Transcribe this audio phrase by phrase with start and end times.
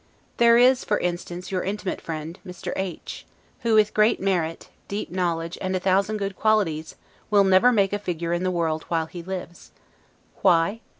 [0.37, 2.73] There is, for instance, your intimate friend, Mr.
[2.75, 3.23] H,
[3.59, 6.95] who with great merit, deep knowledge, and a thousand good qualities,
[7.29, 9.69] will never make a figure in the world while he lives.
[10.41, 10.79] Why?